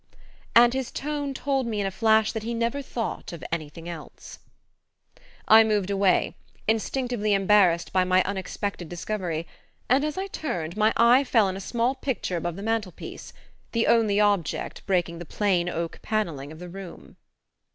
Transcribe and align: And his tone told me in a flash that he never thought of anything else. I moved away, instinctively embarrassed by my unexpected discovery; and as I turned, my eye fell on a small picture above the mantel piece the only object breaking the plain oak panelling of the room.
And 0.55 0.73
his 0.73 0.89
tone 0.89 1.31
told 1.31 1.67
me 1.67 1.79
in 1.79 1.85
a 1.85 1.91
flash 1.91 2.31
that 2.31 2.41
he 2.41 2.55
never 2.55 2.81
thought 2.81 3.31
of 3.31 3.43
anything 3.51 3.87
else. 3.87 4.39
I 5.47 5.63
moved 5.63 5.91
away, 5.91 6.35
instinctively 6.67 7.35
embarrassed 7.35 7.93
by 7.93 8.03
my 8.03 8.23
unexpected 8.23 8.89
discovery; 8.89 9.45
and 9.87 10.03
as 10.03 10.17
I 10.17 10.25
turned, 10.25 10.75
my 10.75 10.91
eye 10.97 11.23
fell 11.23 11.45
on 11.45 11.55
a 11.55 11.59
small 11.61 11.93
picture 11.93 12.37
above 12.37 12.55
the 12.55 12.63
mantel 12.63 12.93
piece 12.93 13.31
the 13.73 13.85
only 13.85 14.19
object 14.19 14.83
breaking 14.87 15.19
the 15.19 15.23
plain 15.23 15.69
oak 15.69 15.99
panelling 16.01 16.51
of 16.51 16.57
the 16.57 16.67
room. 16.67 17.17